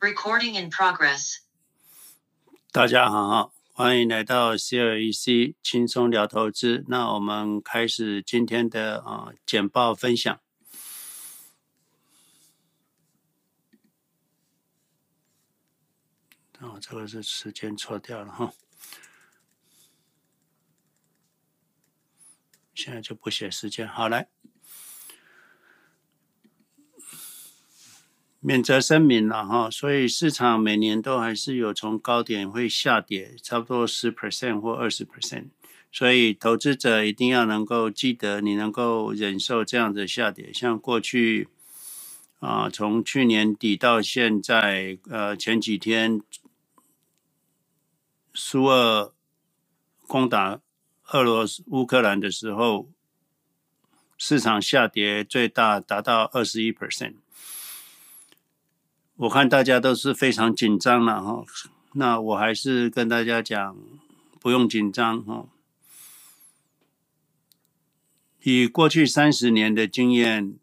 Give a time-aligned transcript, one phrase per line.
[0.00, 1.38] Recording in progress。
[2.70, 6.84] 大家好，欢迎来到 CLEC 轻松聊投资。
[6.86, 10.40] 那我们开始今天的啊简报分享。
[16.60, 18.52] 哦，这个是时间错掉了哈。
[22.72, 24.28] 现在就不写时间，好来。
[28.40, 35.48] 免责声明了哈，所以市场每年都还是有从高点会下跌，差不多十 percent 或二十 percent，
[35.90, 40.52] 所以投资者一定要能够记得，你能够忍受这样的下跌。
[40.52, 41.48] 像过去
[42.38, 46.20] 啊，从去年底到现在，呃，前几天
[48.32, 49.12] 苏俄
[50.06, 50.60] 攻打
[51.08, 52.88] 俄罗斯乌克兰的时候，
[54.16, 57.14] 市场下跌最大达到二十一 percent。
[59.18, 61.44] 我看大家都是非常紧张了哈，
[61.94, 63.76] 那我还是跟大家讲，
[64.38, 65.46] 不用紧张哈。
[68.44, 70.54] 以过去三十年的经验，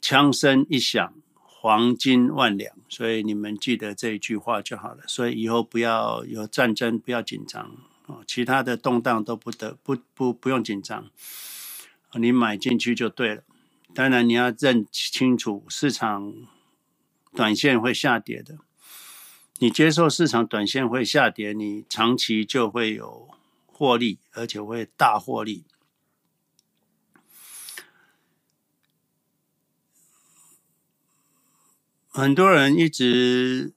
[0.00, 5.04] 枪声一响，黄金万两，所以你们记得这一句话就好了。
[5.06, 11.08] 所以以后不要有战争，不要紧张哦，其他的动荡都不得不不不用紧张，
[12.14, 13.44] 你买进去就对了。
[13.94, 16.34] 当然你要认清楚市场。
[17.34, 18.58] 短线会下跌的，
[19.58, 23.28] 你接受市场短线会下跌，你长期就会有
[23.66, 25.64] 获利，而且会大获利。
[32.08, 33.72] 很多人一直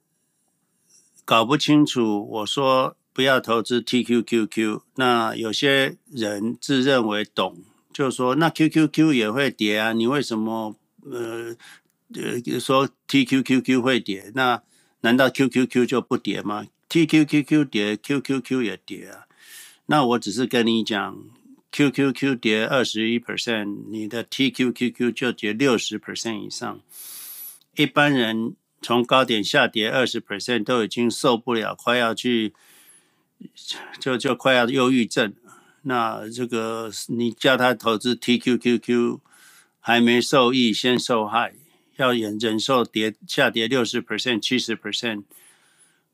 [1.25, 10.75] 搞不清楚，我说不要投资 TQQQ，那有些人自认为懂，就说那 QQQ 也会跌啊，你为什么
[11.09, 11.55] 呃？
[12.13, 14.61] 呃，说 TQQQ 会跌，那
[15.01, 19.25] 难道 QQQ 就不跌吗？TQQQ 跌，QQQ 也跌啊。
[19.87, 21.17] 那我只是跟你讲
[21.71, 26.79] ，QQQ 跌二十一 percent，你的 TQQQ 就跌六十 percent 以上。
[27.75, 32.53] 一般人从高点下跌二十 percent 都已经受不了，快要去，
[33.99, 35.33] 就就快要忧郁症。
[35.83, 39.19] 那这个你叫他投资 TQQQ，
[39.79, 41.53] 还没受益先受害。
[41.97, 45.23] 要忍忍受跌下跌六十 percent、七十 percent，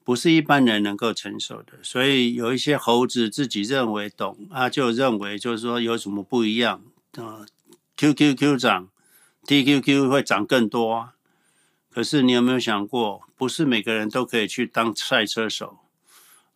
[0.03, 1.73] 不是一般人能够承受的。
[1.81, 6.81] 所以有一些猴子自己认为懂啊，就认为就是说有什么不一样
[7.17, 7.45] 啊
[7.97, 8.89] ？QQQ 涨
[9.45, 11.13] ，TQQ 会涨更多啊。
[11.89, 15.79] 可是你有没有想过，不是每个人都可以去当赛车手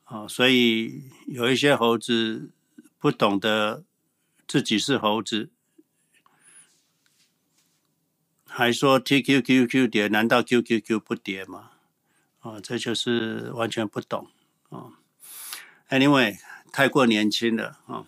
[0.05, 0.27] 啊？
[0.27, 2.49] 所以有一些猴子
[2.97, 3.83] 不懂得
[4.47, 5.49] 自己是猴子。
[8.57, 11.69] 还说 TQQQ 跌，难道 QQQ 不跌吗？
[12.41, 14.31] 哦，这就是完全不懂
[14.69, 14.93] 哦。
[15.89, 16.39] Anyway，
[16.71, 18.07] 太过年轻了啊、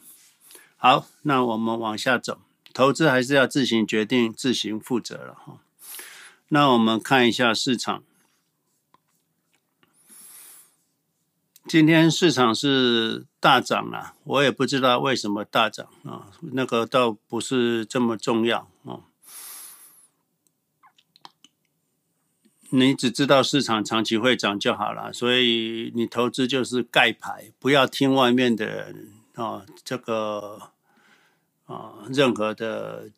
[0.76, 2.42] 好，那我们往下走，
[2.74, 5.60] 投资还是要自行决定、自行负责了哈、
[6.48, 8.04] 那我们看一下市场，
[11.68, 18.68] 今天市场是大涨了，我也不知道为什么大涨啊、那个倒不是这么重要啊。
[18.86, 19.04] 哦
[22.72, 30.72] 你只知道市场长期会涨就好了，所以你投资就是盖牌，不要听外面的人啊，这个
[31.66, 33.10] 啊任何的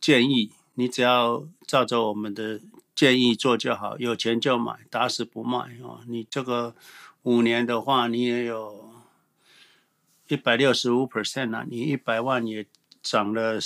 [0.00, 2.60] 建议，你只要照着我们的
[2.94, 6.02] 建议做就好，有钱就买，打死不卖啊！
[6.08, 6.74] 你这个
[7.22, 8.92] 五年的话，你也有
[10.26, 12.66] 一百六十五 percent 啊，你一百万也
[13.00, 13.60] 涨了，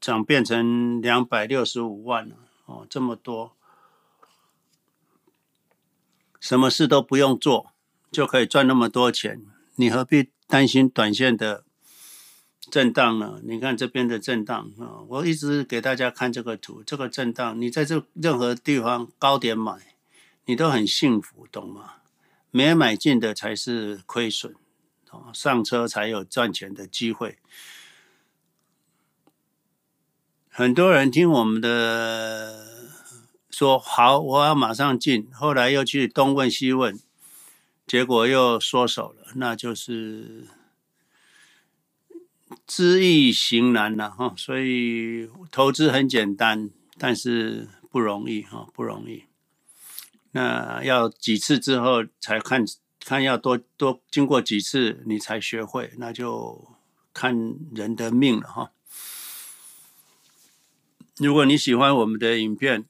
[0.00, 2.36] 涨变成两百六十五万了。
[2.70, 3.56] 哦，这么多，
[6.38, 7.72] 什么事都不用做
[8.12, 9.44] 就可以赚那么多钱，
[9.74, 11.64] 你何必担心短线的
[12.70, 13.40] 震荡呢？
[13.42, 19.96] 你看这边的震荡啊，我一直给大家看这个图，这个震荡，你在这任何地方高点买，
[20.44, 21.94] 你都很幸福，懂吗？
[22.52, 24.54] 没买进的才是亏损，
[25.32, 27.38] 上车才有赚钱的机会。
[30.52, 32.59] 很多人听我们的
[33.60, 36.98] 说好，我要马上进，后来又去东问西问，
[37.86, 40.46] 结果又缩手了，那就是
[42.66, 44.32] 知易行难了哈。
[44.34, 49.24] 所以投资很简单，但是不容易哈，不容易。
[50.30, 52.64] 那要几次之后才看
[53.04, 56.66] 看，要多多经过几次你才学会，那就
[57.12, 58.72] 看人的命了哈。
[61.18, 62.86] 如果你喜欢我们的影片，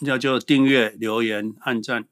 [0.00, 2.06] 要就订阅、留言、按赞。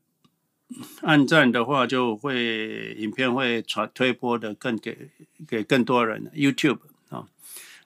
[1.02, 5.11] 按赞的话，就会影片会传推播的更给
[5.46, 6.31] 给更多人。
[6.34, 6.79] YouTube
[7.11, 7.29] 啊，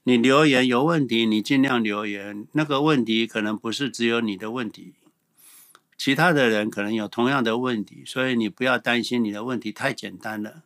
[0.04, 2.46] 你留言有问题，你尽量留言。
[2.52, 4.92] 那个问题可能不是只有你的问题，
[5.96, 10.62] 其他的人可能有同样的问题，所以你不要担心你的问题太简单了。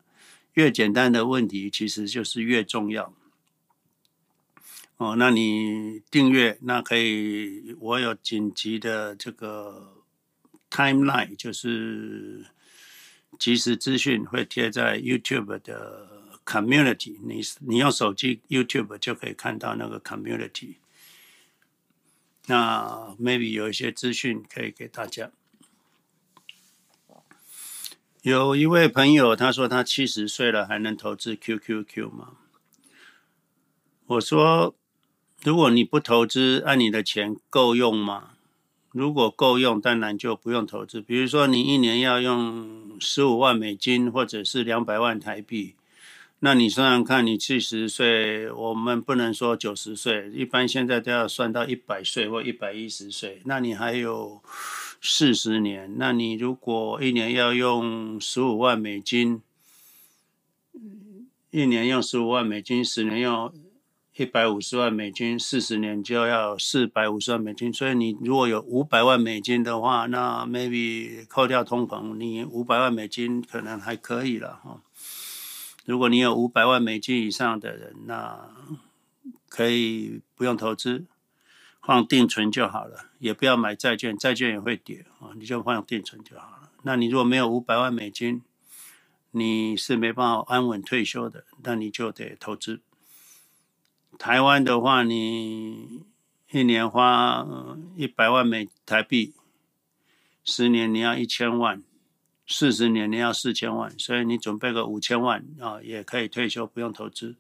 [0.55, 3.15] 越简单的问题，其实就是越重要。
[5.01, 9.97] 哦，那你订阅，那可以，我有紧急的这个。
[10.71, 12.47] Timeline 就是
[13.37, 20.77] 即时资讯会贴在 YouTube 的 Community，你你用手机 YouTube 就可以看到那个 Community。
[22.47, 25.33] 那 maybe 有一些资讯可以给大家。
[28.23, 32.37] 有一位朋友他说他七十岁了还能投资 QQQ 吗？
[34.07, 34.77] 我说
[35.43, 38.33] 如果你不投资，按你的钱够用吗？
[38.93, 41.01] 如果够用，当然就不用投资。
[41.01, 45.77] 比如说，你一年要用十五万美金，或者是两百万台币，
[46.41, 54.43] 那你算算看，你七十岁，我们不能说九十岁，一般现在都要算到一百岁或一百一十岁，那你还有
[55.01, 55.95] 四十年。
[55.97, 59.41] 那你如果一年要用十五万美金，
[61.51, 63.51] 一年用十五万美金，十年用。
[64.21, 67.73] 一百五十万美金，四十年就要四百五十万美金。
[67.73, 74.83] 所以你如果有五百万美金的话，那 maybe 扣掉通膨，你五百万美金可能还可以了哈。
[75.87, 78.51] 如果你有五百万美金以上的人，那
[79.49, 81.07] 可以不用投资，
[81.83, 86.69] 放定存就好了，也不要买债券，债券也会跌啊，你就放定存就好了。
[86.83, 88.43] 那你如果没有五百万美金，
[89.31, 92.83] 你是没办法安稳退休的，那你就得投资。
[94.19, 96.03] 台湾的话，你
[96.51, 97.47] 一年花
[97.97, 99.35] 一百万美台币，
[100.45, 101.83] 十年你要一千万，
[102.47, 107.37] 四十年你要四千万，所以你准备个五千万啊，也可以退休，不用投资。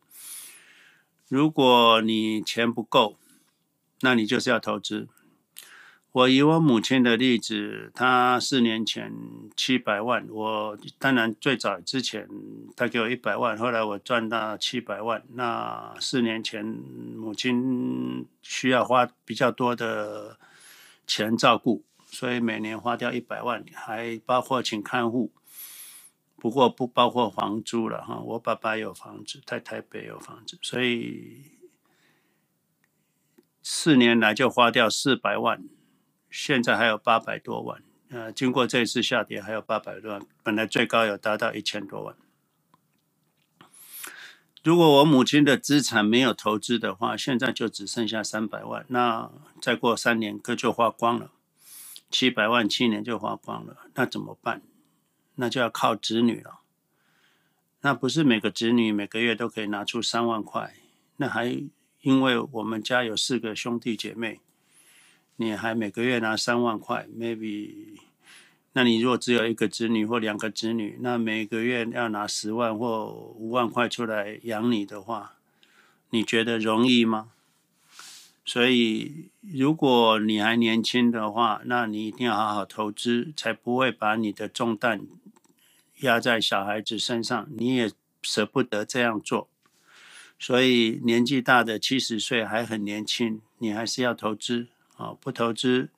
[1.28, 3.19] 如果你钱不够，
[4.00, 5.08] 那你就是要投资。
[6.12, 9.15] 我以我母亲的例子，她四年前
[9.55, 12.29] 七百万，我当然最早之前
[12.75, 15.23] 她给我一百万，后来我赚到七百万。
[15.35, 20.37] 那四年前母亲需要花比较多的
[21.07, 25.31] 钱照顾，所以每年花掉一百万，还包括请看护，
[26.35, 28.19] 不过不包括房租了哈。
[28.21, 31.43] 我爸爸有房子，在台北有房子，所以
[33.63, 35.63] 四年来就花掉四百万。
[36.31, 42.15] 现在还有八百多万，呃，经过这次下跌，还有八百多万，本来最高有达到一千多万。
[44.62, 49.31] 如果我母亲的资产没有投资的话，现在就只剩下三百万，那
[49.61, 51.32] 再过三年可就花光了，
[52.11, 54.62] 七百万七年就花光了，那怎么办？
[55.37, 56.61] 那就要靠子女了。
[57.81, 60.75] 那不是每个子女每个月都可以拿出三万块，
[61.17, 61.47] 那还
[62.03, 64.41] 因为我们家有四个兄弟姐妹。
[65.41, 67.97] 你还每个月拿三万块，maybe，
[68.75, 75.37] 那你如果只有一个子女或两个子女，那每个月要拿十万或五万块出来养你的话，
[76.11, 77.31] 你觉得容易吗？
[78.45, 85.06] 所以，如果你还年轻的话，那你一定要好好投资，才不会把你的重担
[86.01, 87.49] 压在小孩子身上。
[87.56, 89.49] 你也舍不得这样做，
[90.39, 94.67] 所以年纪大的七十岁还很年轻，你还是要投资。
[95.01, 95.89] 啊，不投资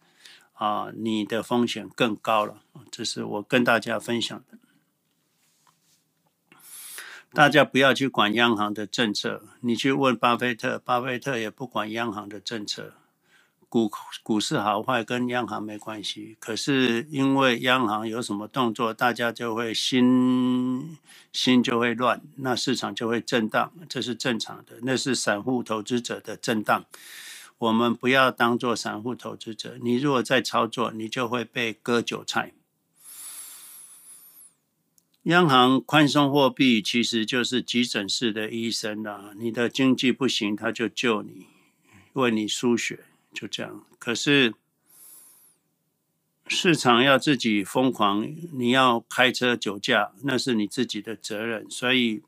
[0.54, 2.62] 啊，你的风险更高了。
[2.88, 4.58] 这是我跟大家分享的。
[7.32, 12.92] 大家不要去管央行的政策，你去问巴菲特，巴菲特也不管央行的政策。
[13.68, 13.90] 股
[14.22, 20.98] 股市好坏跟央行没关系，可是因为央行有什么动作，大家就会心
[21.32, 26.84] 心就会乱，那市场就会震荡，这是正常的，那是散户投资者的震荡。
[27.62, 32.54] 我们不要当做散户投资者，你如果再操作，你就会被割韭菜。
[35.24, 41.46] 央行宽松货币其实就是急诊室的医生啦，你的经济不行，他就救你，
[42.14, 43.86] 为你输血，就这样。
[44.00, 44.54] 可是
[46.48, 52.22] 市场要自己疯狂，你要开车酒驾，那是你自己的责任，所以。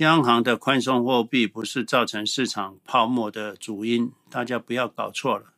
[0.00, 5.52] 央行的宽松货币不是造成市场泡沫的主因，大家不要搞错了。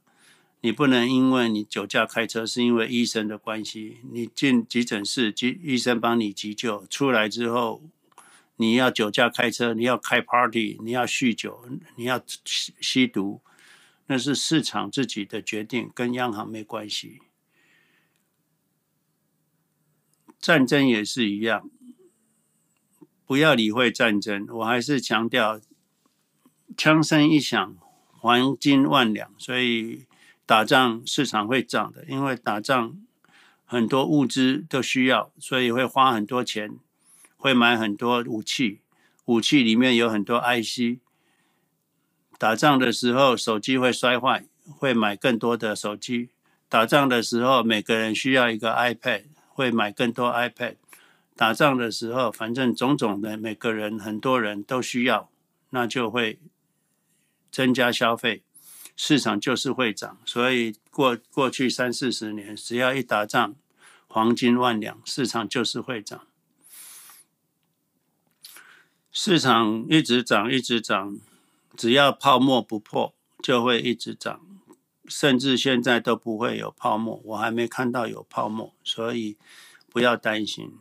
[0.62, 7.84] 你不能因为你酒驾开车是因为医生的关系，你进急诊室，急医生帮你急救，出来之后
[8.56, 13.40] 你要酒驾开车，你要开 party，你要酗酒，你要吸吸毒，
[14.06, 17.20] 那是市场自己的决定，跟央行没关系。
[20.40, 21.70] 战争也是一样，
[23.32, 24.46] 不要理会战争。
[24.50, 25.58] 我还是强调，
[26.76, 27.74] 枪声一响，
[28.10, 29.32] 黄金万两。
[29.38, 30.04] 所以
[30.44, 32.94] 打仗市场会涨的，因为打仗
[33.64, 36.74] 很多物资都需要，所以会花很多钱，
[37.38, 38.80] 会买很多武器。
[39.24, 41.00] 武器里面有很多 IC。
[42.36, 46.28] 打仗的时候，手机会摔坏，会买更多的手机。
[46.68, 50.76] 打仗的时候，每个人需要一个 iPad，会买更多 iPad。
[51.42, 55.28] 打仗的时候，反正种种的，每个人很多人都需要，
[55.70, 56.38] 那就会
[57.50, 58.44] 增加消费，
[58.94, 60.20] 市场就是会涨。
[60.24, 63.56] 所以过过去三四十年，只要一打仗，
[64.06, 66.24] 黄金万两，市场就是会涨。
[69.10, 71.18] 市场一直涨，一直涨。
[71.76, 74.40] 只要泡沫不破，就会一直涨，
[75.08, 77.20] 甚至现在都不会有泡沫。
[77.24, 79.36] 我还没看到有泡沫，所以
[79.90, 80.78] 不要担心。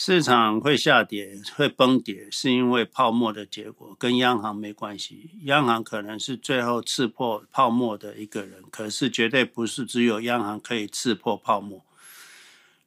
[0.00, 5.30] 市场会下跌、会崩跌，是因为泡沫的结果，跟央行没关系。
[5.42, 11.84] 央行可能是最后刺破泡沫的一个人，可是绝对不是只有央行可以刺破泡沫。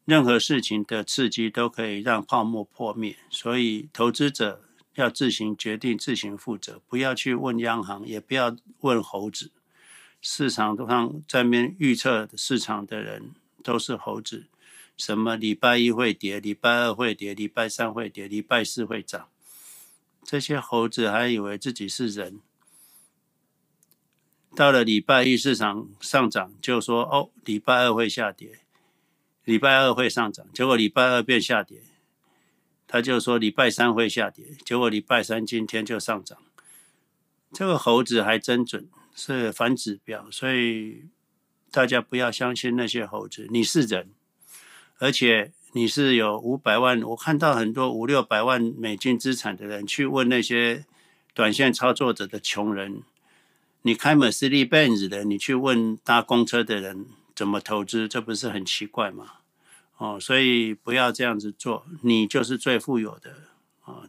[0.05, 4.61] 任何事情的刺激都可以让泡沫破灭，所以投资者。
[4.95, 9.51] 要自行决定，自行负责，不要去问央行，也不要问猴子。
[10.21, 13.31] 市场上在面预测市场的人
[13.63, 14.47] 都是猴子，
[15.01, 19.27] 什么礼拜一会跌，礼拜二会跌，礼拜三会跌，礼拜四会涨。
[20.23, 22.39] 这些猴子还以为自己是人，
[24.55, 28.59] 到了礼拜一市场上涨，就说哦，礼拜二会下跌，
[29.43, 31.81] 礼拜二会上涨，结果礼拜二变下跌。
[32.87, 36.37] 他就说礼拜三会下跌，结果礼拜三今天就上涨。
[37.51, 41.05] 这个猴子还真准，是反指标，所以
[41.71, 43.47] 大家不要相信那些猴子。
[43.49, 44.09] 你是人，
[45.01, 50.85] 而且你是有五百万，我看到很多五六百万美金资产的人去问那些
[51.33, 53.01] 短线操作者的穷人，
[53.81, 59.37] 你开 Mercedes-Benz 的，你去问搭公车的人怎么投资，这不是很奇怪吗？
[59.97, 63.31] 哦，所以不要这样子做，你就是最富有的
[63.85, 64.03] 啊！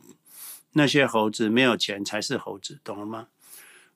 [0.73, 3.29] 那些猴子没有钱才是猴子，懂了吗？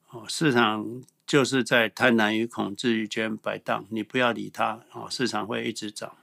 [0.09, 6.17] 哦，市场就是在贪婪与恐惧之间摆荡，你不要理它哦，市场会一直涨。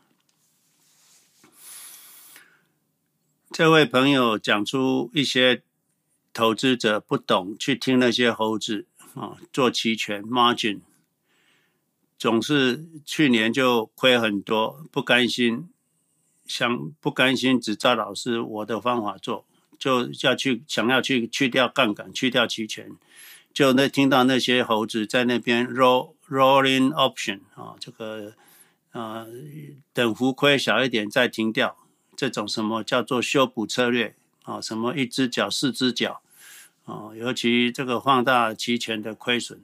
[3.54, 5.62] 这位朋友讲出一些
[6.34, 10.80] 投资者不懂，去听那些猴子啊，做期权 margin。
[12.18, 15.70] 总是去年就亏很多，不甘心，
[16.48, 19.46] 想不甘心只照老师我的方法做，
[19.78, 22.90] 就要去想要去去掉杠杆，去掉期权，
[23.54, 28.34] 就那听到那些猴子在那边 roll rolling option 啊，这个
[28.94, 29.28] 呃
[29.94, 31.78] 等幅亏小一点再停掉，
[32.24, 34.62] 这种什么叫做修补策略啊？
[34.62, 36.22] 什么一只脚四只脚
[36.86, 37.12] 啊？
[37.14, 39.62] 尤其这个放大期权的亏损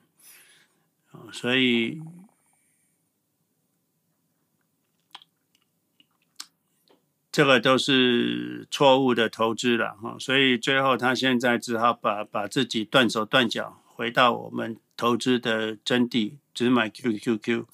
[1.13, 2.01] 啊，所以。
[7.31, 17.65] 这个都是错误的投资了哈，所以最后他现在只好把把自己断手断脚，回到我们投资的真谛，只买 QQQ。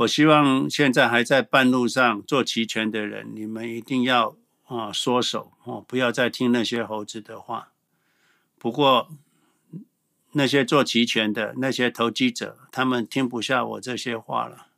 [0.00, 7.68] 我希望现在还在半路上做期权的人，你们一定要啊缩手哦，不要再听那些猴子的话。
[8.58, 9.10] 不过
[10.32, 14.68] 那些做期权的那些投机者，他们听不下我这些话了，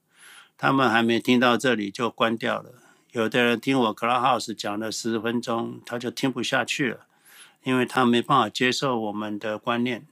[0.59, 2.75] 他们还没听到这里就关掉了。
[3.12, 7.07] 有的人听我 Clubhouse 讲了十分钟，他就听不下去了，
[7.62, 10.05] 因为他没办法接受我们的观念，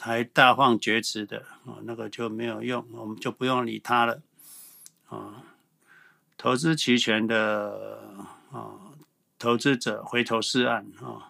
[0.00, 4.22] 还大放厥词的啊，那个就没有用，我们就不用理他了
[5.08, 5.44] 啊。
[6.36, 8.00] 投资期权的
[8.50, 8.96] 啊，
[9.38, 11.28] 投资者回头是岸啊。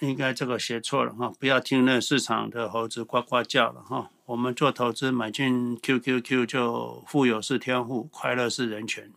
[0.00, 4.10] 应该这个写错了哈，不要听那市场的猴子呱呱叫了哈。
[4.26, 9.12] 我们做投资买进 QQQ 就富有是天赋，快乐是人权。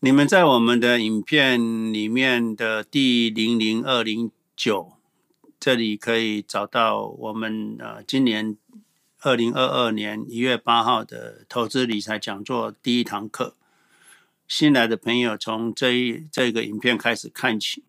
[0.00, 1.58] 你们在我们的影片
[1.92, 4.92] 里面的第零零二零九
[5.58, 8.56] 这里可以找到我们呃今年
[9.20, 13.56] 二零二二年一月八号的投资理财讲座第一堂课。
[14.48, 17.84] 新来的朋友从这一这个影片开始看起。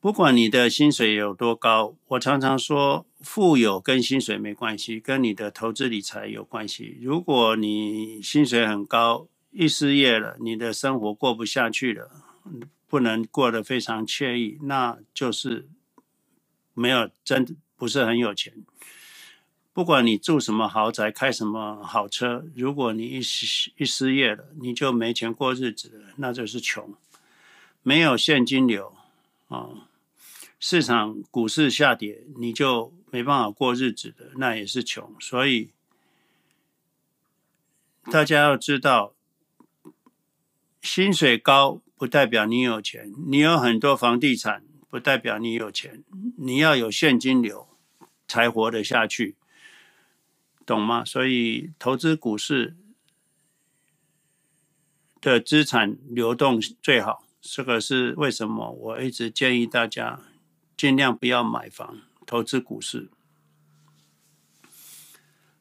[0.00, 6.96] 不管你的薪水有多高，我常常说，富有跟薪水没关系，跟你的投资理财有关系。
[7.02, 12.10] 如果你薪水很高，一失业了，你的生活过不下去了，
[12.86, 15.68] 不能过得非常惬意，那就是
[16.74, 18.54] 没有真不是很有钱。
[19.72, 26.94] 不管你住什么豪宅，开什么好车，如果你一失一失业了，你就没钱过日子了，那就是穷。
[27.82, 28.92] 没有现金流
[29.46, 29.88] 啊，
[30.58, 35.14] 市场股市下跌，你就没办法过日子的，那也是穷。
[35.20, 35.70] 所以
[38.10, 39.14] 大家要知道，
[40.90, 46.02] 薪水高不代表你有钱，你有很多房地产不代表你有钱，
[46.38, 47.68] 你要有现金流
[48.26, 49.36] 才活得下去。
[50.64, 51.04] 懂吗？
[51.04, 52.74] 所以投资股市
[55.20, 60.20] 的资产流动最好，这个是为什么我一直建议大家
[60.74, 63.10] 尽量不要买房，投资股市。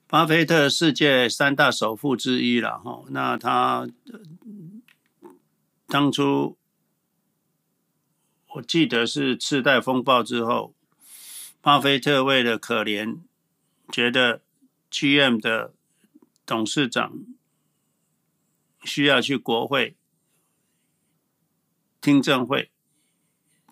[0.08, 3.90] 巴菲特世界三大首富之一了哈，那他
[5.88, 6.58] 当初
[8.56, 10.76] 我记得是次贷风暴之后，
[11.62, 13.20] 巴菲特为了可怜，
[13.92, 14.42] 觉得。
[14.90, 15.74] GM 的
[16.46, 17.26] 董事长
[18.86, 19.98] 需要去国会
[22.00, 22.72] 听证会，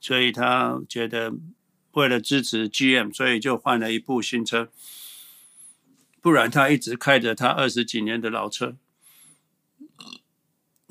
[0.02, 1.34] 所以他觉得
[1.94, 4.70] 为了支持 GM，所以就换了一部新车，
[6.20, 8.76] 不然他一直开着他二十几年的老车。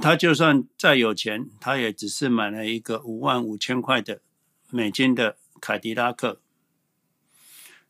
[0.05, 4.21] 他就算再有钱，他也只是买了一个五万五千块的
[4.69, 6.43] 美金的凯迪拉克。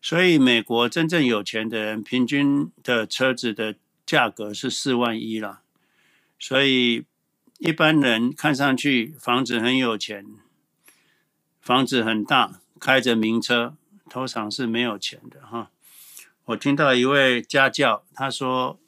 [0.00, 3.75] 所以，美国真正有钱的人，平均的车子的
[4.06, 5.62] 价格是四万一了。
[6.38, 7.04] 所以，
[7.59, 10.25] 一般人看上去房子很有钱，
[11.61, 13.75] 房子很大，开着名车，
[14.09, 15.73] 通常是没有钱的哈。
[16.44, 18.78] 我听到一位家教，他说，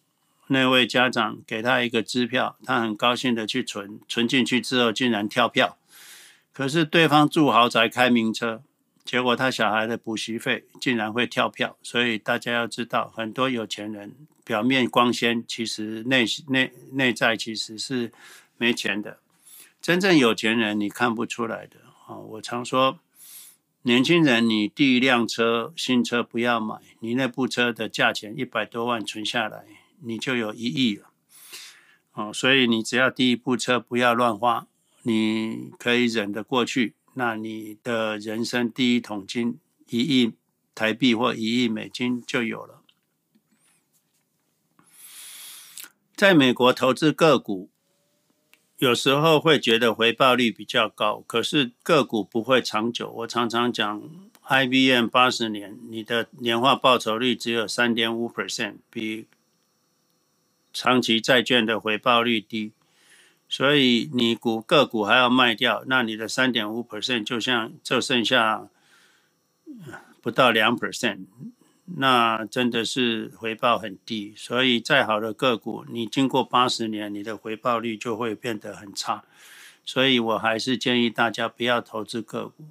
[0.48, 5.76] 那位家长给他一个支票，他很高兴的去存，存进去之后竟然跳票，
[6.52, 8.62] 可是对方住豪宅，开名车。
[9.04, 14.12] 结果他小孩的补习费竟然会跳票，所以大家要知道，很多有钱人
[14.44, 18.10] 表面光鲜，其实内内内在其实是
[18.56, 19.18] 没钱的。
[19.80, 21.76] 真正有钱人你看不出来的
[22.08, 22.16] 啊！
[22.16, 22.98] 我常说，
[23.82, 29.64] 年轻人，你第一辆车新车不要买，你那部车的价钱一百多万存下来，
[30.06, 31.10] 你就有一亿了。
[32.12, 34.66] 哦，所以你只要第一部车不要乱花，
[35.02, 36.94] 你可以忍得过去。
[37.14, 40.32] 那你的人生第一桶金一亿
[40.74, 42.82] 台币或一亿美金就有了。
[46.14, 47.68] 在美国投资个股，
[48.78, 53.10] 有时候会觉得回报率比较高，可是个股不会长久。
[53.10, 54.02] 我常常讲
[54.48, 59.26] ，IBM 八十年，你的年化报酬率只有三点五 percent，比
[60.78, 62.72] 长期债券的回报率低。
[63.48, 68.68] 所以你股个股还要卖掉，那你的三点五 percent 就像就剩下
[70.20, 71.26] 不到两 percent，
[71.86, 74.34] 那真的是回报很低。
[74.36, 79.24] 所以再好的个股，你经过八十年，你的回报率就会变得很差。
[79.84, 82.64] 所以我还是建议大家不要投资个股。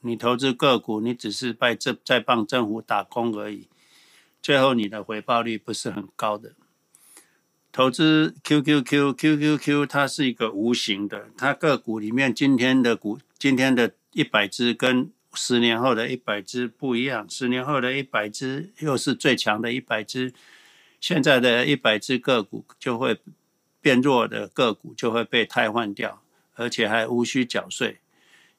[0.00, 3.68] 你投资个股，你只是在这在帮政府打工而已，
[4.42, 6.54] 最后你的回报率不是很高的。
[7.72, 20.34] 投资 QQQ，QQQ 它是一个无形的，它个股里面今天的股，今天的一百只跟十年后的一百只不一样，十年后的一百只又是最强的一百只，
[21.00, 23.18] 现在的一百只个股就会
[23.80, 26.22] 变弱的个股就会被汰换掉，
[26.54, 28.00] 而且还无需缴税，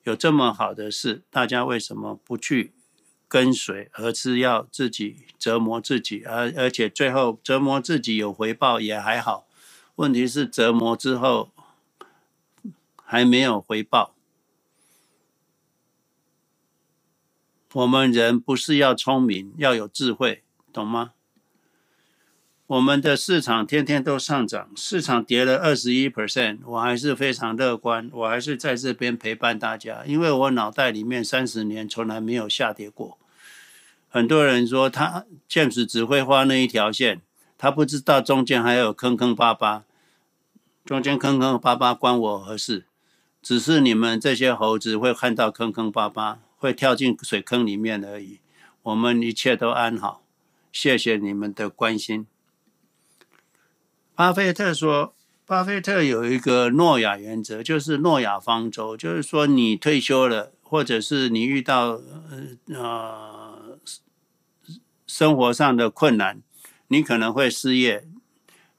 [0.05, 2.71] 有这么好的事，大家为什么不去？
[3.33, 9.47] 跟随，而是要自己折磨自己，而而且最后折磨自己有回报也还好。
[9.95, 11.49] 问题是折磨之后
[13.03, 14.13] 还没有回报。
[17.73, 21.13] 我们人不是要聪明，要有智慧，懂吗？
[22.67, 33.17] 我们的市场天天都上涨，市场跌了二十一 percent，我还是非常乐观，我还是在这边陪伴大家，因为我脑袋里面三十年从来没有下跌过。
[34.13, 37.21] 很多人说他 James 只会画那一条线，
[37.57, 39.85] 他不知道中间还有坑坑巴巴，
[40.85, 42.85] 中间坑坑巴巴关我何事？
[43.41, 48.37] 只是你们这些猴子会看到坑坑巴巴，会跳进水坑里面而已。
[48.83, 50.21] 我们一切都安好，
[50.71, 52.27] 谢谢你们的关心。
[54.13, 55.15] 巴菲特说，
[55.47, 62.57] 巴菲特有一个诺亚原则，就是诺亚方舟，就是说你退休了，或者是你遇到呃。
[62.75, 63.42] 呃
[65.13, 66.41] 生活上的困难，
[66.87, 68.03] 你可能会失业，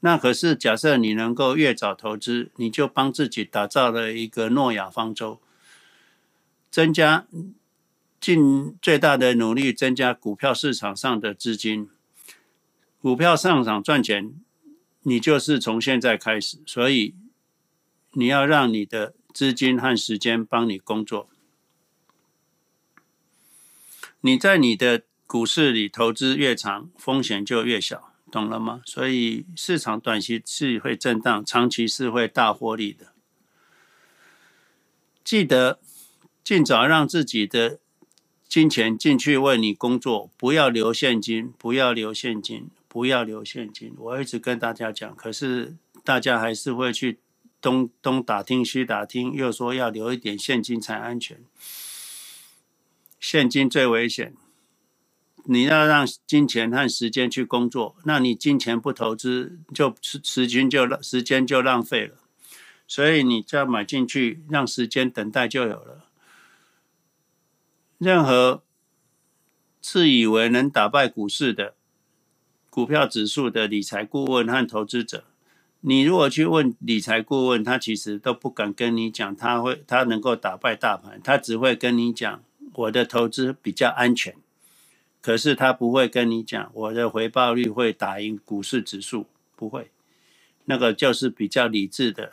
[0.01, 5.40] 那可是假设你能够越早投资，你就帮自己打造了一个诺亚方舟，
[6.73, 7.29] 增加
[8.18, 11.88] 尽最大的努力增加股票市场上的资金，
[13.01, 14.35] 股票上涨赚钱，
[15.03, 17.14] 你就是从现在开始，所以
[18.11, 21.29] 你要让你的资金和时间帮你工作。
[24.23, 28.12] 你在你的股市里投资越长，风险就越小。
[28.30, 28.82] 懂了吗？
[28.84, 33.12] 所以市场短期是会震荡，长期是会大获利的。
[35.22, 35.78] 记得
[36.42, 37.78] 尽早让自己的
[38.48, 43.94] 金钱进去为你工作，不要留现金，不要留现金，不要留现金。
[43.96, 47.20] 我一直跟大家讲，可是大家还是会去
[47.60, 51.40] 东东打听西打听，又说要留一点现金才安全。
[53.20, 54.34] 现金最危险。
[55.46, 62.16] 你要让金钱和时间去工作，那你金钱不投资，就时时间就时间就浪费了。
[62.87, 66.04] 所以你只要买进去，让时间等待就有了。
[67.98, 68.62] 任何
[69.80, 71.74] 自以为能打败股市的
[72.70, 75.24] 股票指数的理财顾问和投资者，
[75.80, 82.42] 你如果去问理财顾问，他其实都不敢跟你讲他会他能够打败大盘，他只会跟你讲
[82.74, 84.35] 我的投资比较安全。
[85.24, 89.24] 可是他不会跟你讲我的回报率会打赢股市指数，
[89.56, 89.90] 不会，
[90.66, 92.30] 那个就是比较理智的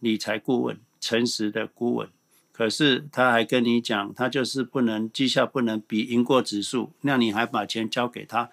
[0.00, 2.08] 理财顾问，诚实的顾问。
[2.50, 8.50] 可是他还跟你讲，他就是不能绩效不能比赢过指数，那你还把钱交给他，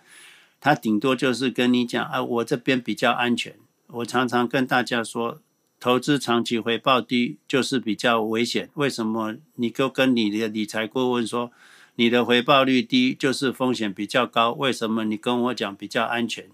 [0.61, 3.55] 他顶多就是跟你讲啊，我这边比较安全。
[3.87, 5.41] 我常常跟大家说，
[5.79, 8.69] 投资长期回报低就是比较危险。
[8.75, 9.37] 为什么？
[9.55, 11.51] 你就跟你的理财顾问说。
[11.95, 14.51] 你的回报率低，就是风险比较高。
[14.51, 16.49] 为什么你跟我讲比较安全？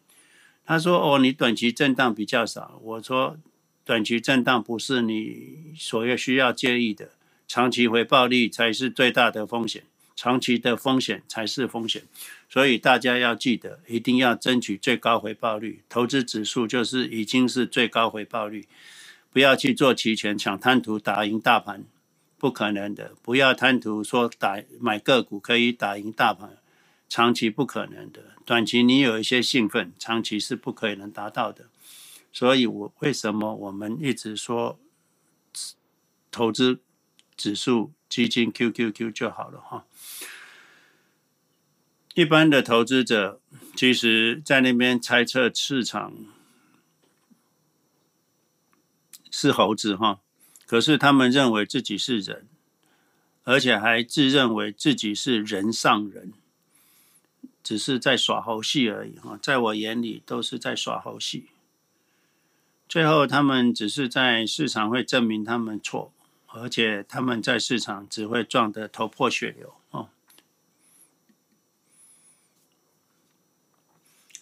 [0.64, 3.38] 他说：“哦，你短期震荡比较少。”我说
[3.84, 7.10] ：“短期震荡不是你所要需要介意的，
[7.48, 9.84] 长期回报率才是最大的风险，
[10.16, 12.04] 长期的风险才是风险。
[12.48, 15.82] 所以大家要记得，一定要争取最高回报率。
[15.90, 18.68] 投资指数就是已经是最高回报率，
[19.34, 21.84] 不要去做期权，想贪图打赢大盘。”
[22.42, 26.58] 不可能的，不要贪图说打买个股可以打赢大盘，
[27.08, 28.32] 长期不可能的。
[28.44, 31.70] 短期你有一些兴奋，长期是不可能达到的。
[32.34, 34.80] 所以我为什么我们一直说
[36.32, 36.80] 投资
[37.38, 39.86] 指数基金 QQQ 就好了哈。
[42.16, 43.40] 一般的投资者
[43.76, 46.16] 其实在那边猜测市场
[49.30, 50.22] 是猴子哈。
[50.72, 52.48] 可是他们认为自己是人，
[53.44, 56.32] 而且还自认为自己是人上人，
[57.62, 59.38] 只是在耍猴戏而已哈。
[59.42, 61.50] 在我眼里都是在耍猴戏。
[62.88, 66.14] 最后他们只是在市场会证明他们错，
[66.48, 69.74] 而且他们在市场只会撞得头破血流。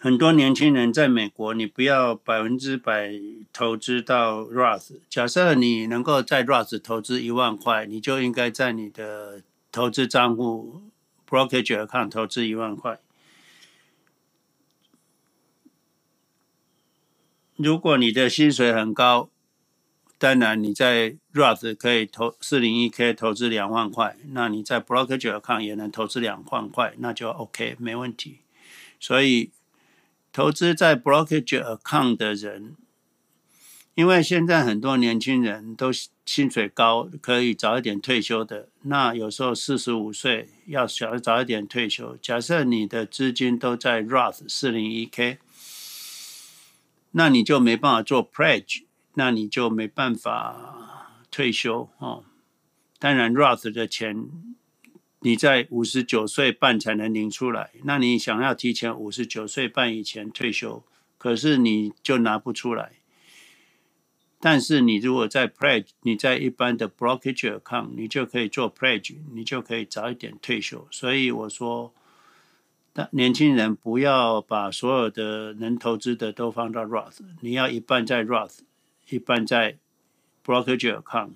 [0.01, 3.11] 很多年轻人在美国，你不要百分之百
[3.51, 4.93] 投资到 Roth。
[5.09, 10.83] 假设你能够在 Roth 投资一万块，你就应该在你的投资账户
[11.27, 13.01] Brokerage Account 投资一万块。
[17.57, 19.29] 如果你的薪水很高，
[20.17, 28.39] 当然你在 Roth 可以投四零一 K 投资两万块，那你在 Brokerage Account 也能投资两万块，那就 OK 没问题。
[28.97, 29.51] 所以。
[30.39, 32.77] 投资在 brokerage account 的人，
[33.93, 35.91] 因为现在很多年轻人都
[36.25, 38.69] 薪水高，可以早一点退休的。
[38.83, 45.39] 那有时候四十五岁要想早一点退休，假设你的资金都在 Roth 四零一 K，
[47.11, 48.83] 那你就没办法做 pledge，
[49.15, 52.23] 那你就没办法退休哦。
[52.97, 54.48] 当然 Roth 的钱。
[55.21, 60.83] 你在五十九岁半才能领出来，那你想要提前五十九岁半以前退休，
[61.17, 62.93] 可是你就拿不出来。
[64.39, 70.87] 但是你如果在 pledge，你在一般的 brokerage account，你就可以做 pledge，你就可以早一点退休。
[70.89, 71.93] 所以我说，
[73.11, 78.59] 年轻人不要把所有的能投资的都放到 Roth，你要一半在 Roth，
[79.09, 79.77] 一半在
[80.45, 81.31] brokerage account。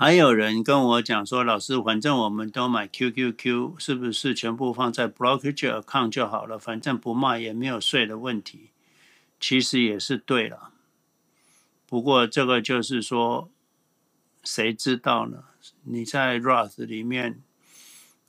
[0.00, 6.58] 还有人跟我讲说，老师，反正我们都买 QQQ，是不是全部放在 brokerage account 就好了？
[6.58, 8.70] 反正不卖也没有税的问题。
[9.38, 10.70] 其实也是对了，
[11.86, 13.50] 不过这个就是说，
[14.42, 15.44] 谁知道呢？
[15.82, 17.42] 你在 Roth 里面，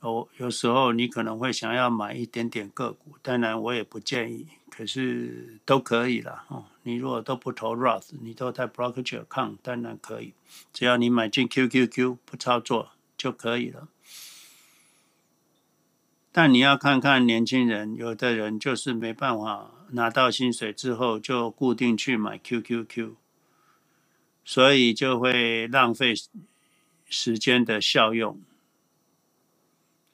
[0.00, 6.66] 哦，有时候你可能会想要买一点点个股，当然我也不建议，可是都可以了哦。
[6.84, 10.34] 你如果都不投 Roth，你都在 Brokerage Account，当然可以，
[10.72, 13.88] 只要你买进 QQQ 不操作就可以了。
[16.32, 23.12] 但你要看看年轻人，有的人就是没办法拿到薪水之后就固定去买 QQQ，
[24.44, 26.14] 所以就会浪费
[27.08, 28.40] 时间的效用。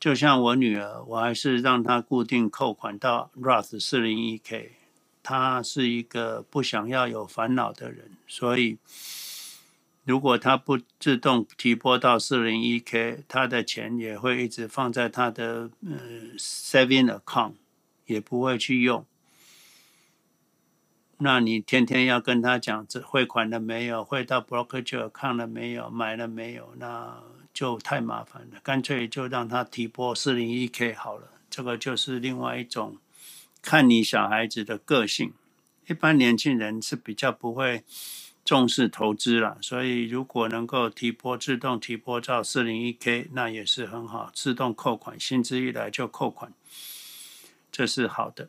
[0.01, 4.78] 就像我女儿，我还是让她固定扣款到 Roth 四零一 K。
[5.29, 8.79] 他是一个不想要有烦恼的人，所以
[10.05, 15.99] 如果他不自动提拨到四零一 K，他的钱也会一直放在他的呃
[16.39, 17.53] Saving Account，
[18.07, 19.05] 也不会去用。
[21.19, 26.73] 那你天天要跟他讲这汇款了没有，汇到 brokerc 看了没有，买了没有？
[26.79, 31.29] 那就太麻烦了，干脆就让他提拨四零一 K 好了。
[31.51, 32.97] 这个就是另外一种
[33.69, 35.35] 看你小孩子的个性。
[35.89, 37.85] 一般年轻人是比较不会
[38.43, 46.55] 重视投资了，所以如果能够提拨自动提拨到四零一 K，那也是很好，自动扣款，薪资一来就扣款，
[47.71, 48.49] 这是好的。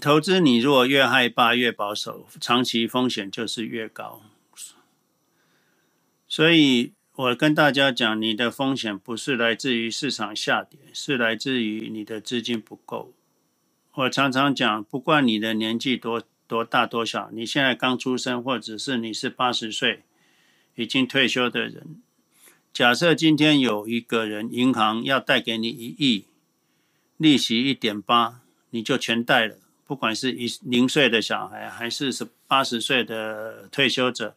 [0.00, 4.22] 投资你如果越害怕越保守，长期风险就是越高。
[6.26, 13.12] 所以我跟大家讲，你的风险不是来自于市场下跌，是来自于你的资金不够。
[13.94, 20.04] 我常常讲，不管你的年纪多多大多小，你现在刚出生，或者是你是八十岁
[20.76, 22.00] 已经退休的人，
[22.72, 26.26] 假设今天有一个人银行要贷给你一亿，
[27.16, 29.56] 利息一点八，你就全贷了。
[29.84, 34.36] 不管是一零岁的小孩，还是是八十岁的退休者，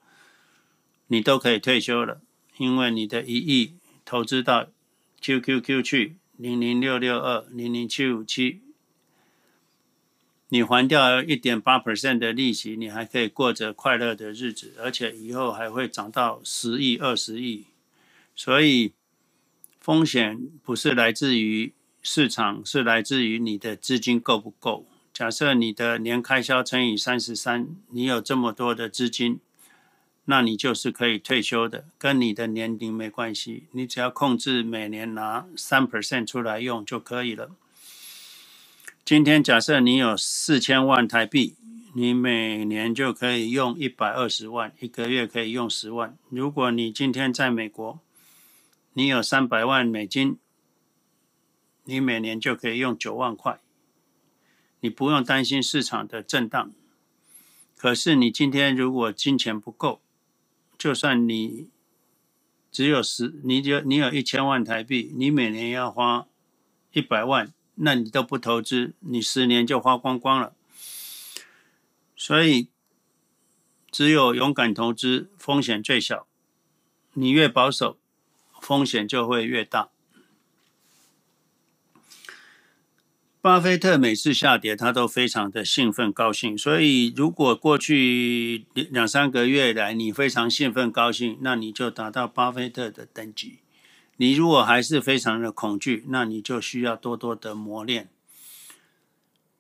[1.06, 2.22] 你都可以退休了，
[2.58, 3.74] 因为你的一亿
[4.06, 4.68] 投资到
[5.22, 8.62] QQQ 去零零六六二零零七五七，
[10.50, 17.66] 你还掉一点八 percent 的利息，你还可以过着快乐的日子，而且以后还会涨到十亿、二十亿，
[18.36, 18.94] 所以
[19.80, 24.86] 风险不是来自于市场，是来自于你的资金够不够。
[25.14, 29.40] 假设你的年开销乘以三十三，你有这么多的资金，
[30.32, 33.65] 那你就是可以退休的，跟你的年龄没关系。
[33.74, 37.52] 你只要控制每年拿三 percent 出来用就可以了。
[39.04, 41.58] 今天假设你有四千万台币，
[41.94, 46.17] 你每年就可以用一百二十万，一个月可以用十万。
[46.30, 48.00] 如果你今天在美国，
[48.94, 50.38] 你有三百万美金，
[51.84, 53.60] 你每年就可以用九万块。
[54.80, 56.72] 你不用担心市场的震荡，
[57.76, 60.01] 可是你今天如果金钱不够，
[60.82, 61.70] 就算你
[62.72, 66.26] 只有十，你就你有一千万台币，你每年要花
[66.91, 70.56] 一百万，那你都不投资，你十年就花光光了。
[72.15, 72.70] 所以，
[73.91, 76.26] 只有勇敢投资，风险最小。
[77.13, 78.00] 你越保守，
[78.60, 79.91] 风险就会越大。
[83.42, 86.56] 巴菲特每次下跌，他都非常的兴奋高兴。
[86.56, 93.58] 所以，如果过去两三个月来你非常兴奋高兴，那你就达到巴菲特的等级。
[94.18, 98.10] 你如果还是非常的恐惧，那你就需要多多的磨练。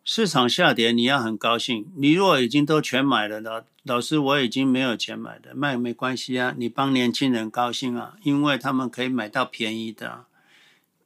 [0.03, 1.91] 市场下跌，你要很高兴。
[1.95, 10.25] 你如果已经都全买了，老老师我已经没有钱买的，卖没关系啊，你帮年轻人高兴啊，因为他们可以买到便宜的。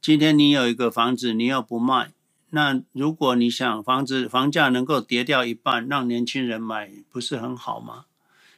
[0.01, 2.11] 今天你有一个房子，你又不卖。
[2.51, 8.05] 那如果你想房子房价能够跌掉一半，让年轻人买，不是很好吗？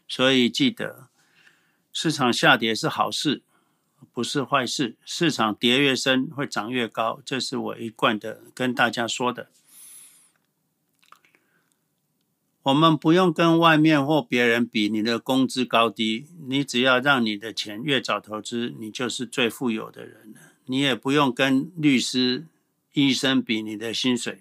[0.08, 1.08] 所以记得，
[1.92, 3.42] 市场下跌是好事，
[4.14, 4.96] 不是坏事。
[5.04, 9.50] 市场跌越深，会涨越高，这是我一贯的跟大家说的。
[12.64, 20.40] 我们不用跟外面或别人比你的工资高低，你只要让你的钱越早投资，你就是最富有的人了。
[20.66, 22.46] 你也不用跟律师。
[22.98, 24.40] 医生比你的薪水，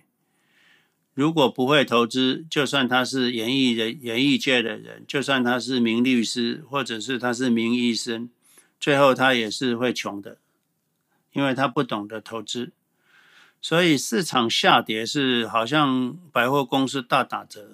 [1.12, 8.30] 如果不会投资，就算他是演艺人、演艺界的人，就算他是名律师，或者是他是名医生，
[8.80, 10.38] 最后他也是会穷的，
[11.34, 12.72] 因为他不懂得投资。
[13.60, 17.72] 所以市场下跌是好像百货公司大打折，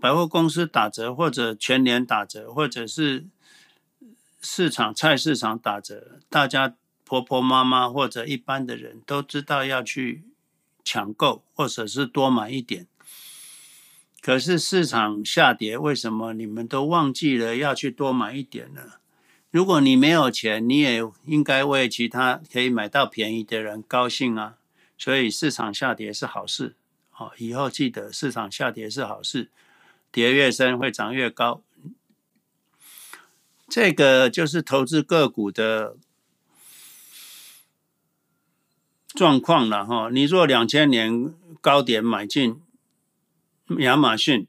[0.00, 3.24] 百货公司打折，或者全年打折，或者是
[4.40, 6.76] 市场菜市场打折，大家。
[7.14, 10.24] 婆婆妈妈或者一般的人都知道要去
[10.82, 12.88] 抢购，或者是多买一点。
[14.20, 18.94] 可是市场下跌，为什么你们都忘记了要去多买一点呢？
[19.52, 24.56] 如果你没有钱，你也应该为其他可以买到便宜的人高兴啊。
[24.98, 26.74] 所以市场下跌是好事，
[27.16, 29.50] 哦，以后记得市场下跌是好事，
[30.10, 31.62] 跌越深会涨越高。
[33.68, 35.96] 这个就是投资个股的
[39.14, 40.10] 状况了哈。
[40.12, 42.60] 你若两千年高点买进
[43.78, 44.46] 亚马逊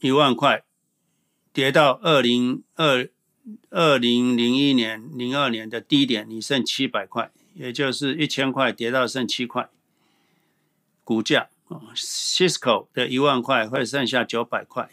[0.00, 0.62] 一万块，
[1.52, 3.08] 跌到二零二
[3.70, 9.68] 二零零一年零二年的低点，你剩七百块，也就是一千块跌到剩七块，
[11.02, 14.90] 股价啊，Cisco 的一万块会剩下九百块。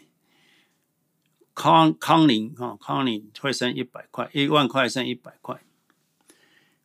[1.54, 5.62] 康康宁哈，康宁会剩一百块，一万块剩一百块，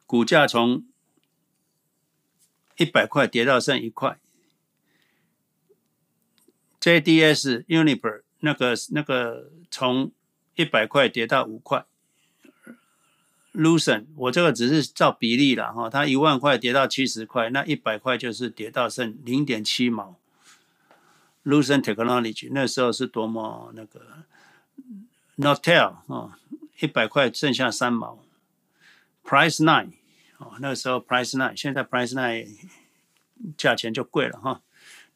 [0.06, 0.86] 股价从
[2.82, 4.18] 一百块跌到剩一块。
[6.82, 10.12] JDS Uniper 那个那个从
[10.56, 11.86] 一百块跌到五块。
[13.54, 20.18] lucen 我这个只是照比例了哈，它一万块跌到七十块，那一百块就是跌到剩零点七毛。
[21.44, 24.26] Lucent Technology 那时候是多么那个。
[25.38, 26.34] Nortel 哦，
[26.80, 28.20] 一百块剩下三毛
[29.24, 29.92] ，Price Nine
[30.42, 32.48] 哦，那个时候 Price Nine，现在 Price Nine
[33.56, 34.62] 价钱就贵了哈。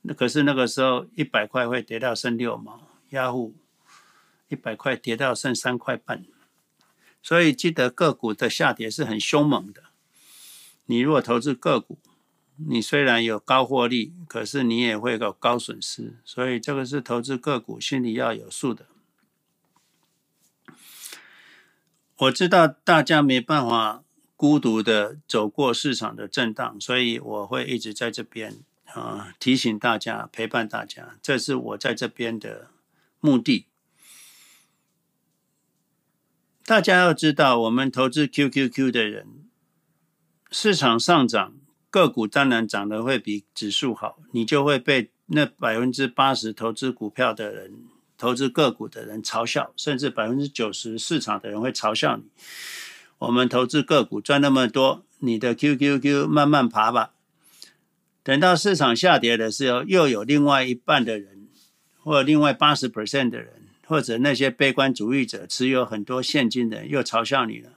[0.03, 3.55] 那可是那个时候一百块会跌到剩六毛压户
[4.49, 6.23] 一百块跌到剩三块半，
[7.23, 9.85] 所以记得个股的下跌是很凶猛的。
[10.85, 11.97] 你如果投资个股，
[12.57, 18.85] 你虽然有高获利，可是你也会有高损失，所以这个是投资个股心里要有数的。
[22.17, 24.04] 我知道大家没办法
[24.35, 28.57] 孤独的走过市场的震荡，所以我会一直在这边
[28.93, 32.69] 啊、提醒大家，陪伴大家，这是我在这边的
[33.19, 33.67] 目的。
[36.65, 39.27] 大家要知道，我们投资 QQQ 的人，
[40.51, 41.53] 市场上涨，
[41.89, 47.85] 个股当然涨得会比指数好，你就会被那百分之八十投资股票的人。
[48.17, 52.23] 投资个股的人嘲笑，甚至百分之九十市场的人会嘲笑你。
[53.19, 57.13] 我们投资个股赚那么多，你的 QQQ 慢慢爬吧。
[58.23, 61.47] 等到市场下跌的时候，又有另外一半的人，
[62.01, 67.71] 或另外八十 percent 的人，或者那些悲观主义者持有很多现金的人又嘲笑你了。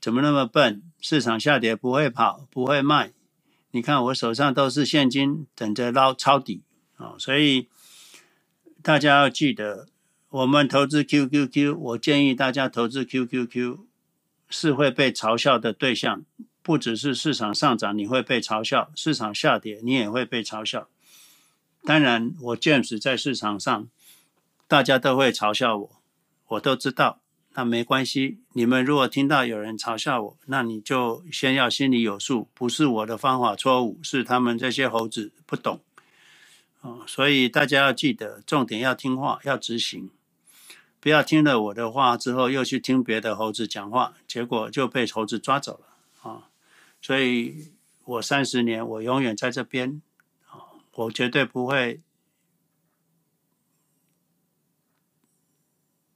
[0.00, 0.82] 怎么那么笨？
[1.00, 3.12] 市场下跌不会跑，不会卖。
[3.70, 6.62] 你看我手上都是现金，等着捞抄底
[6.96, 7.14] 啊！
[7.18, 7.68] 所以。
[8.84, 9.86] 大家要记得，
[10.32, 13.80] 我们投资 QQQ，我建议大家投资 QQQ
[14.48, 16.24] 是会被嘲笑的对象，
[16.62, 20.88] 不只是市场上涨你会被嘲笑，市场下跌你也会被嘲笑。
[21.84, 23.90] 当然，我 James 在市场上，
[24.66, 25.90] 大家都会嘲笑我，
[26.48, 27.20] 我都知道，
[27.52, 28.38] 那没关系。
[28.54, 35.82] 你们如果听到有人嘲笑我，那你就先要心里有数，不是我的方法错误，是他们这些猴子不懂。
[36.80, 40.10] 哦，所以大家要记得，重点要听话，要执行，
[41.02, 46.48] 不要听了我的话之后又去听别的猴子讲话，结果就被猴子抓走了啊！
[47.00, 47.72] 所以
[48.04, 50.00] 我三十年，我永远在这边
[50.46, 52.00] 啊，我绝对不会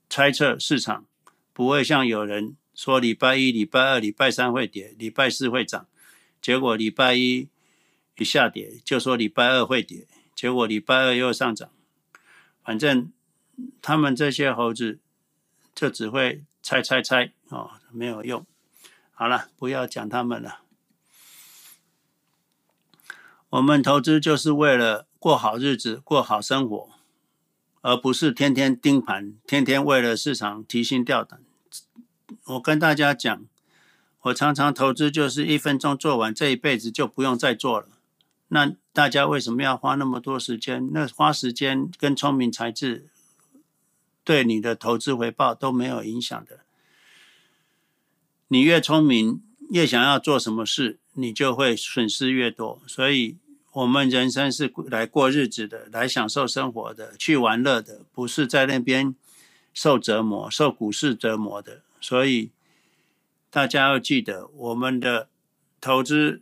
[0.09, 1.05] 猜测市场，
[1.51, 5.85] 不会像有人说礼拜一、礼拜二、礼拜三会跌，礼拜四会涨，
[6.41, 7.49] 结果礼拜一
[8.17, 10.07] 一下跌，就说礼拜二会跌。
[10.33, 11.69] 结果礼拜二又上涨，
[12.63, 13.11] 反正
[13.81, 14.99] 他们这些猴子
[15.73, 18.45] 就只会猜猜猜哦，没有用。
[19.13, 20.59] 好了，不要讲他们了。
[23.49, 26.89] 我们投资就是为了过好日子、过好生活，
[27.81, 31.39] 而不是天天盯盘，天天为了市场提心吊胆。
[32.43, 33.45] 我跟大家讲，
[34.21, 37.87] 我常常投资就是一分钟做完，这一辈子就不用再做了。
[38.49, 40.89] 那大家为什么要花那么多时间？
[40.93, 43.07] 那花时间跟聪明才智
[44.27, 46.59] 对你的投资回报都没有影响的。
[48.49, 52.81] 你越聪明，越想要做什么事，你就会损失越多。
[52.85, 53.37] 所以，
[53.71, 59.15] 我们人生是来过日子的，来享受生活的，去玩乐的，不是在那边
[59.73, 61.83] 受折磨、受股市折磨的。
[62.01, 62.51] 所以，
[63.49, 65.29] 大家要记得，我们的
[65.79, 66.41] 投资。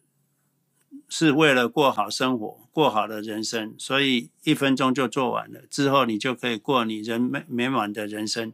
[1.09, 5.61] 是为了过好生活，过好的人生，所以一分钟就做完了。
[5.69, 8.51] 之后你就可以过你人美美满的人生。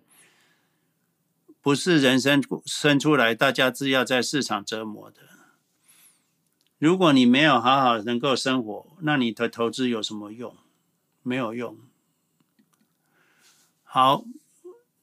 [1.59, 5.21] 不是人生生出来，大家只要在市场折磨的。
[6.77, 10.55] 如果你没有好好能够生活，那你的投资有什么用？
[11.23, 11.75] 没有用。
[13.83, 14.23] 好，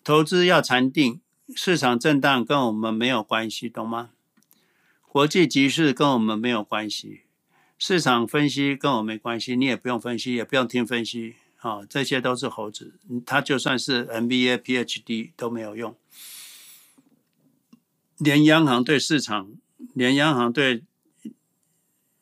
[0.04, 1.20] 投资要禅定，
[1.56, 4.10] 市场震荡跟我们没有关系，懂吗？
[5.08, 7.22] 国际局势跟我们没有关系，
[7.78, 15.96] 市场分析跟我没关系，你也不用分析，也不用听分析，啊、这些都是猴子，他就算是 MBA、PhD 都没有用。
[18.18, 19.52] 连央行对市场，
[19.94, 20.82] 连央行对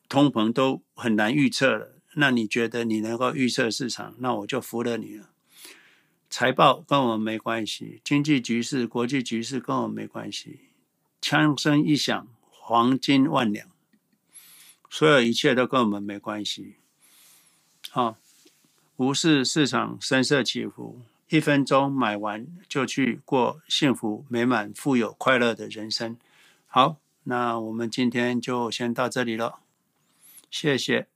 [0.07, 4.13] 通膨都很难预测了，那你觉得你能够预测市场？
[4.19, 5.31] 那我就服了你了。
[6.29, 10.59] 财报跟我们没关系，经济局势、国际局势跟我没关系。
[11.19, 13.67] 枪声一响，黄金万两，
[14.89, 16.75] 所有一切都跟我们没关系。
[17.89, 18.17] 好，
[18.97, 26.17] 无视市场声色起伏，一分钟买完就去过幸福美满、富有快乐的人生。
[26.67, 29.59] 好，那我们今天就先到这里了，
[30.49, 31.07] 谢谢。